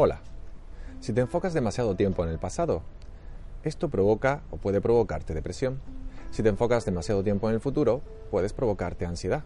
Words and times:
Hola. 0.00 0.20
Si 1.00 1.12
te 1.12 1.22
enfocas 1.22 1.54
demasiado 1.54 1.96
tiempo 1.96 2.22
en 2.22 2.30
el 2.30 2.38
pasado, 2.38 2.82
esto 3.64 3.88
provoca 3.88 4.42
o 4.52 4.56
puede 4.56 4.80
provocarte 4.80 5.34
depresión. 5.34 5.80
Si 6.30 6.40
te 6.44 6.48
enfocas 6.48 6.84
demasiado 6.84 7.24
tiempo 7.24 7.48
en 7.48 7.56
el 7.56 7.60
futuro, 7.60 8.00
puedes 8.30 8.52
provocarte 8.52 9.06
ansiedad. 9.06 9.42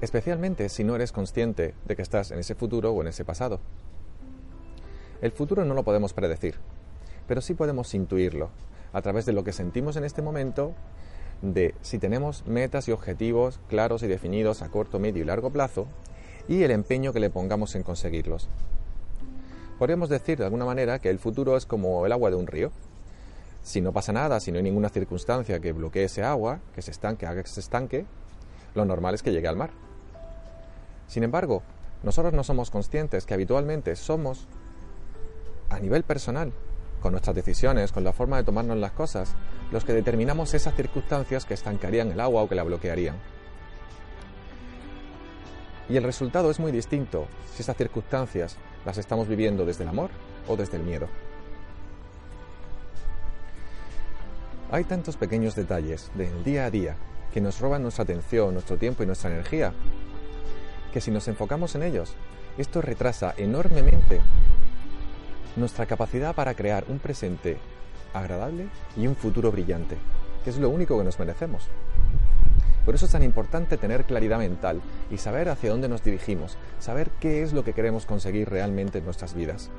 Especialmente 0.00 0.70
si 0.70 0.82
no 0.82 0.96
eres 0.96 1.12
consciente 1.12 1.74
de 1.84 1.94
que 1.94 2.00
estás 2.00 2.30
en 2.30 2.38
ese 2.38 2.54
futuro 2.54 2.92
o 2.92 3.02
en 3.02 3.08
ese 3.08 3.26
pasado. 3.26 3.60
El 5.20 5.32
futuro 5.32 5.66
no 5.66 5.74
lo 5.74 5.82
podemos 5.82 6.14
predecir, 6.14 6.54
pero 7.28 7.42
sí 7.42 7.52
podemos 7.52 7.92
intuirlo 7.92 8.48
a 8.94 9.02
través 9.02 9.26
de 9.26 9.34
lo 9.34 9.44
que 9.44 9.52
sentimos 9.52 9.96
en 9.96 10.04
este 10.04 10.22
momento, 10.22 10.72
de 11.42 11.74
si 11.82 11.98
tenemos 11.98 12.46
metas 12.46 12.88
y 12.88 12.92
objetivos 12.92 13.60
claros 13.68 14.02
y 14.02 14.06
definidos 14.06 14.62
a 14.62 14.70
corto, 14.70 14.98
medio 14.98 15.22
y 15.22 15.26
largo 15.26 15.50
plazo 15.50 15.86
y 16.48 16.62
el 16.62 16.70
empeño 16.70 17.12
que 17.12 17.20
le 17.20 17.30
pongamos 17.30 17.74
en 17.74 17.82
conseguirlos. 17.82 18.48
Podríamos 19.78 20.08
decir 20.08 20.38
de 20.38 20.44
alguna 20.44 20.64
manera 20.64 20.98
que 20.98 21.10
el 21.10 21.18
futuro 21.18 21.56
es 21.56 21.66
como 21.66 22.06
el 22.06 22.12
agua 22.12 22.30
de 22.30 22.36
un 22.36 22.46
río. 22.46 22.70
Si 23.62 23.80
no 23.80 23.92
pasa 23.92 24.12
nada, 24.12 24.40
si 24.40 24.52
no 24.52 24.58
hay 24.58 24.64
ninguna 24.64 24.88
circunstancia 24.88 25.60
que 25.60 25.72
bloquee 25.72 26.04
ese 26.04 26.22
agua, 26.22 26.60
que 26.74 26.82
se 26.82 26.90
estanque, 26.90 27.26
haga 27.26 27.42
que 27.42 27.48
se 27.48 27.60
estanque, 27.60 28.06
lo 28.74 28.84
normal 28.84 29.14
es 29.14 29.22
que 29.22 29.32
llegue 29.32 29.48
al 29.48 29.56
mar. 29.56 29.70
Sin 31.08 31.22
embargo, 31.22 31.62
nosotros 32.02 32.32
no 32.32 32.44
somos 32.44 32.70
conscientes 32.70 33.26
que 33.26 33.34
habitualmente 33.34 33.94
somos, 33.96 34.46
a 35.70 35.78
nivel 35.78 36.02
personal, 36.02 36.52
con 37.00 37.12
nuestras 37.12 37.34
decisiones, 37.36 37.92
con 37.92 38.04
la 38.04 38.12
forma 38.12 38.36
de 38.36 38.44
tomarnos 38.44 38.76
las 38.78 38.92
cosas, 38.92 39.34
los 39.70 39.84
que 39.84 39.92
determinamos 39.92 40.54
esas 40.54 40.74
circunstancias 40.74 41.44
que 41.44 41.54
estancarían 41.54 42.12
el 42.12 42.20
agua 42.20 42.42
o 42.42 42.48
que 42.48 42.54
la 42.54 42.62
bloquearían. 42.62 43.16
Y 45.88 45.96
el 45.96 46.04
resultado 46.04 46.50
es 46.50 46.60
muy 46.60 46.72
distinto 46.72 47.26
si 47.52 47.62
esas 47.62 47.76
circunstancias 47.76 48.56
las 48.84 48.98
estamos 48.98 49.28
viviendo 49.28 49.64
desde 49.64 49.84
el 49.84 49.90
amor 49.90 50.10
o 50.48 50.56
desde 50.56 50.76
el 50.76 50.84
miedo. 50.84 51.08
Hay 54.70 54.84
tantos 54.84 55.16
pequeños 55.16 55.54
detalles 55.54 56.10
del 56.14 56.44
día 56.44 56.64
a 56.64 56.70
día 56.70 56.96
que 57.32 57.40
nos 57.40 57.60
roban 57.60 57.82
nuestra 57.82 58.04
atención, 58.04 58.54
nuestro 58.54 58.76
tiempo 58.76 59.02
y 59.02 59.06
nuestra 59.06 59.30
energía, 59.30 59.72
que 60.92 61.00
si 61.00 61.10
nos 61.10 61.28
enfocamos 61.28 61.74
en 61.74 61.82
ellos, 61.82 62.14
esto 62.58 62.80
retrasa 62.82 63.34
enormemente 63.36 64.20
nuestra 65.56 65.86
capacidad 65.86 66.34
para 66.34 66.54
crear 66.54 66.84
un 66.88 66.98
presente 66.98 67.58
agradable 68.14 68.68
y 68.96 69.06
un 69.06 69.16
futuro 69.16 69.50
brillante, 69.50 69.96
que 70.44 70.50
es 70.50 70.58
lo 70.58 70.68
único 70.68 70.98
que 70.98 71.04
nos 71.04 71.18
merecemos. 71.18 71.68
Por 72.84 72.96
eso 72.96 73.06
es 73.06 73.12
tan 73.12 73.22
importante 73.22 73.76
tener 73.76 74.04
claridad 74.04 74.38
mental 74.38 74.80
y 75.10 75.18
saber 75.18 75.48
hacia 75.48 75.70
dónde 75.70 75.88
nos 75.88 76.02
dirigimos, 76.02 76.58
saber 76.80 77.10
qué 77.20 77.42
es 77.42 77.52
lo 77.52 77.62
que 77.62 77.74
queremos 77.74 78.06
conseguir 78.06 78.50
realmente 78.50 78.98
en 78.98 79.04
nuestras 79.04 79.34
vidas. 79.34 79.70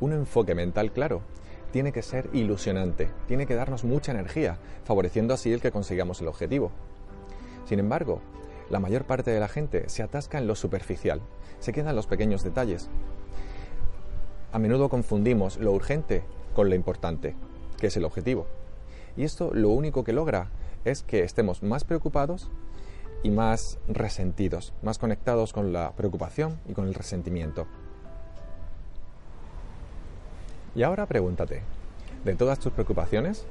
Un 0.00 0.12
enfoque 0.12 0.54
mental 0.54 0.92
claro 0.92 1.22
tiene 1.72 1.92
que 1.92 2.02
ser 2.02 2.30
ilusionante, 2.32 3.10
tiene 3.26 3.46
que 3.46 3.54
darnos 3.54 3.84
mucha 3.84 4.12
energía, 4.12 4.58
favoreciendo 4.84 5.34
así 5.34 5.52
el 5.52 5.60
que 5.60 5.72
consigamos 5.72 6.20
el 6.20 6.28
objetivo. 6.28 6.70
Sin 7.64 7.78
embargo, 7.78 8.20
la 8.70 8.80
mayor 8.80 9.04
parte 9.04 9.30
de 9.30 9.40
la 9.40 9.48
gente 9.48 9.88
se 9.88 10.02
atasca 10.02 10.38
en 10.38 10.46
lo 10.46 10.54
superficial, 10.54 11.20
se 11.58 11.72
quedan 11.72 11.96
los 11.96 12.06
pequeños 12.06 12.42
detalles. 12.42 12.88
A 14.52 14.58
menudo 14.58 14.88
confundimos 14.88 15.58
lo 15.58 15.72
urgente 15.72 16.22
con 16.54 16.68
lo 16.68 16.74
importante, 16.74 17.34
que 17.78 17.88
es 17.88 17.96
el 17.96 18.04
objetivo. 18.04 18.46
Y 19.16 19.24
esto 19.24 19.50
lo 19.52 19.70
único 19.70 20.02
que 20.02 20.12
logra 20.12 20.50
es 20.84 21.02
que 21.02 21.22
estemos 21.22 21.62
más 21.62 21.84
preocupados 21.84 22.50
y 23.22 23.30
más 23.30 23.78
resentidos, 23.88 24.72
más 24.82 24.98
conectados 24.98 25.52
con 25.52 25.72
la 25.72 25.92
preocupación 25.92 26.58
y 26.68 26.72
con 26.72 26.86
el 26.86 26.94
resentimiento. 26.94 27.66
Y 30.74 30.82
ahora 30.82 31.06
pregúntate, 31.06 31.62
de 32.24 32.34
todas 32.34 32.58
tus 32.58 32.72
preocupaciones, 32.72 33.44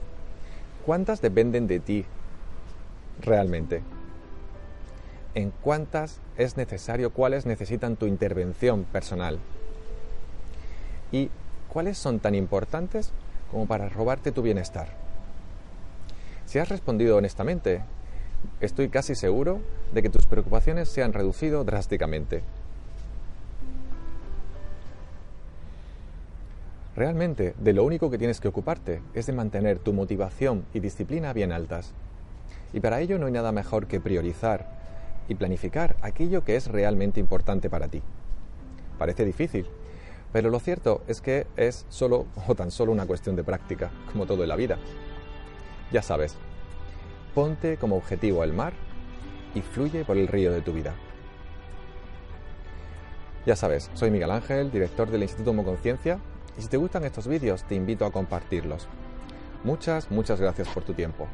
¿cuántas 0.85 1.22
dependen 1.22 1.67
de 1.67 1.79
ti 1.79 2.06
realmente? 3.22 3.81
¿En 5.35 5.51
cuántas 5.61 6.19
es 6.38 6.57
necesario, 6.57 7.11
cuáles 7.11 7.46
necesitan 7.46 7.96
tu 7.96 8.06
intervención 8.06 8.85
personal? 8.85 9.40
¿Y 11.11 11.29
cuáles 11.67 11.97
son 11.97 12.19
tan 12.19 12.35
importantes 12.35 13.11
como 13.51 13.67
para 13.67 13.90
robarte 13.90 14.31
tu 14.31 14.41
bienestar? 14.41 15.09
Si 16.49 16.57
has 16.57 16.67
respondido 16.67 17.15
honestamente, 17.15 17.83
estoy 18.59 18.89
casi 18.89 19.13
seguro 19.13 19.61
de 19.93 20.01
que 20.01 20.09
tus 20.09 20.25
preocupaciones 20.25 20.89
se 20.89 21.03
han 21.03 21.13
reducido 21.13 21.63
drásticamente. 21.63 22.41
Realmente, 26.95 27.53
de 27.59 27.73
lo 27.73 27.83
único 27.83 28.09
que 28.09 28.17
tienes 28.17 28.39
que 28.39 28.47
ocuparte 28.47 29.03
es 29.13 29.27
de 29.27 29.33
mantener 29.33 29.77
tu 29.77 29.93
motivación 29.93 30.65
y 30.73 30.79
disciplina 30.79 31.33
bien 31.33 31.51
altas. 31.51 31.93
Y 32.73 32.79
para 32.79 32.99
ello 32.99 33.19
no 33.19 33.27
hay 33.27 33.31
nada 33.31 33.51
mejor 33.51 33.85
que 33.85 33.99
priorizar 33.99 34.71
y 35.27 35.35
planificar 35.35 35.97
aquello 36.01 36.43
que 36.43 36.55
es 36.55 36.66
realmente 36.66 37.19
importante 37.19 37.69
para 37.69 37.89
ti. 37.89 38.01
Parece 38.97 39.23
difícil, 39.23 39.67
pero 40.33 40.49
lo 40.49 40.59
cierto 40.59 41.03
es 41.07 41.21
que 41.21 41.45
es 41.57 41.85
solo 41.89 42.25
o 42.47 42.55
tan 42.55 42.71
solo 42.71 42.91
una 42.91 43.05
cuestión 43.05 43.35
de 43.35 43.43
práctica, 43.43 43.91
como 44.11 44.25
todo 44.25 44.41
en 44.41 44.49
la 44.49 44.55
vida. 44.55 44.79
Ya 45.91 46.01
sabes, 46.01 46.35
ponte 47.33 47.77
como 47.77 47.95
objetivo 47.95 48.44
el 48.44 48.53
mar 48.53 48.73
y 49.55 49.61
fluye 49.61 50.05
por 50.05 50.17
el 50.17 50.27
río 50.27 50.51
de 50.51 50.61
tu 50.61 50.73
vida. 50.73 50.94
Ya 53.45 53.55
sabes, 53.55 53.89
soy 53.94 54.11
Miguel 54.11 54.31
Ángel, 54.31 54.72
director 54.72 55.09
del 55.09 55.23
Instituto 55.23 55.51
Homoconciencia, 55.51 56.19
y 56.57 56.61
si 56.61 56.67
te 56.67 56.78
gustan 56.78 57.05
estos 57.05 57.28
vídeos 57.28 57.63
te 57.63 57.75
invito 57.75 58.05
a 58.05 58.11
compartirlos. 58.11 58.88
Muchas, 59.63 60.11
muchas 60.11 60.39
gracias 60.39 60.67
por 60.67 60.83
tu 60.83 60.94
tiempo. 60.94 61.28